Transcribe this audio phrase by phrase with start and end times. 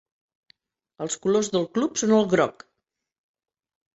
[1.05, 2.65] Els colors del club són el groc.